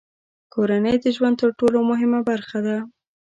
[0.53, 2.77] کورنۍ د ژوند تر ټولو مهمه برخه ده.